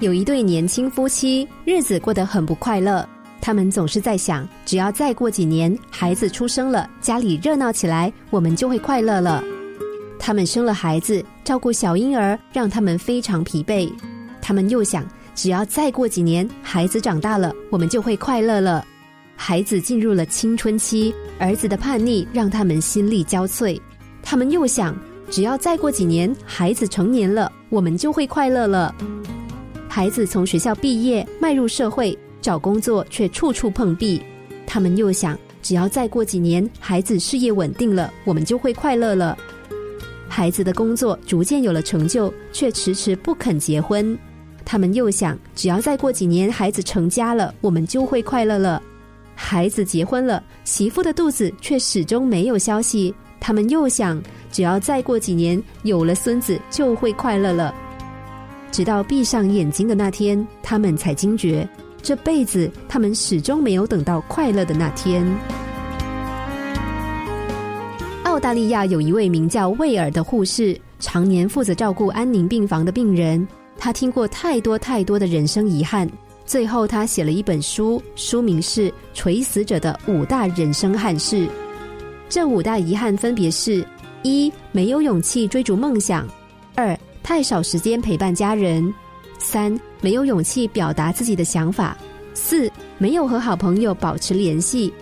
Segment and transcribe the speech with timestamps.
[0.00, 3.06] 有一对年轻夫妻，日子过得很不快乐。
[3.40, 9.42] 他们总是在想，只要再过几年，孩子出生了，家里热闹起来，我们就会快乐了。
[10.18, 13.90] 他们生了孩子，照顾小婴儿，让他们非常疲惫。
[14.42, 15.02] 他们又想，
[15.34, 18.84] 只要再过几年，孩子长大了，我们就会快乐了。
[19.34, 23.80] 孩子进入了青春期，儿子的叛逆让他们心力交瘁。
[24.22, 24.94] 他们又想，
[25.30, 28.94] 只要再过几年，孩子成年了，我们就会快乐了。
[29.96, 34.20] 孩子从学校毕业，迈入社会，找工作却处处碰壁。
[34.66, 39.34] 他们又想，只要再过几年，孩子事业稳定了，我们就会快乐了。
[40.28, 44.14] 孩子的工作逐渐有了成就，却迟迟不肯结婚。
[44.66, 48.82] 他们又想，只要再过几年，孩子成家了，我们就会快乐了。
[49.34, 53.14] 孩子结婚了，媳妇的肚子却始终没有消息。
[53.40, 54.22] 他们又想，
[54.52, 57.74] 只要再过几年，有了孙子就会快乐了。
[58.70, 61.68] 直到闭上眼睛的那天，他们才惊觉，
[62.02, 65.26] 这辈子他们始终没有等到快乐的那天。
[68.24, 73.46] 澳大利亚有一位名叫威尔的护士，常年负责照顾安宁病房的病人。
[73.78, 76.08] 他听过太多太多的人生遗憾，
[76.44, 81.46] 最后他写了一本书，书名是《垂死者的五大人生憾事》。
[82.28, 83.86] 这五大遗憾分别是：
[84.22, 86.26] 一、没有勇气追逐梦想；
[86.74, 88.88] 二、太少时间陪伴家人；
[89.36, 91.92] 三、没有勇气表达自己的想法；
[92.34, 94.92] 四、没有和好朋友保持联系；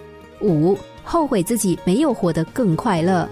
[0.41, 3.29] 五、后悔自己没有活得更快乐。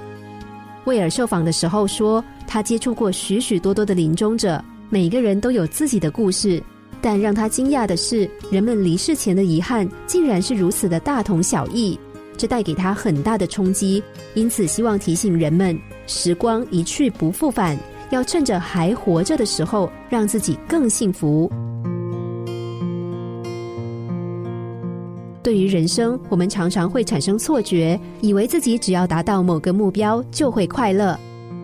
[0.84, 4.62] 威尔受访的时候说，他接触过许许多多的临终者。
[4.90, 6.62] 每个人都有自己的故事，
[7.00, 11.98] 但让他惊讶的是，人们离世前的遗憾竟然是如此的大同小异，
[12.36, 14.02] 这带给他很大的冲击。
[14.34, 17.74] 因此，希望提醒人们：时光一去不复返，
[18.12, 21.50] 要趁着还活着的时候，让自己更幸福。
[25.42, 31.18] 对于人生，我们常常会产生错觉，以为自己只要达到某个目标就会快乐，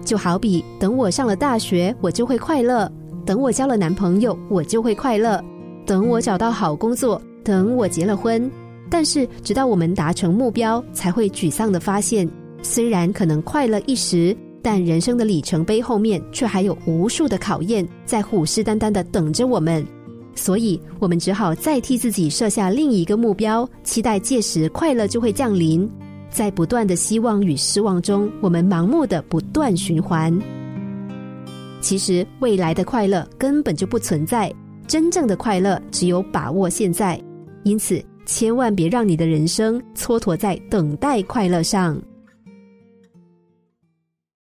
[0.05, 2.91] 就好比等我上了大学，我就会快乐。
[3.27, 5.39] 等我交了男朋友，我就会快乐；
[5.87, 8.51] 等我找到好工作，等我结了婚。
[8.91, 12.27] 但是，直到我们达成目标，才会沮丧的发现，
[12.63, 19.87] 虽然可能快乐一时，但人生的里程碑后面却还有无数的考验在虎视眈眈的等着我们。
[20.35, 25.89] 所以，我们只好再替自己设下另一个目标，期待届时快乐就会降临。
[26.31, 30.37] 在不断的希望与失望中，我们盲目的不断循环。
[31.81, 34.53] 其实未来的快乐根本就不存在，
[34.87, 37.21] 真正的快乐只有把握现在。
[37.65, 42.01] 因此，千万别让你的人生蹉跎在等待快乐上。